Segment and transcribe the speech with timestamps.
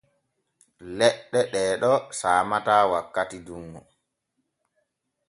[0.97, 3.79] Leɗɗe ɗee ɗo saamataa wakkati dunŋu.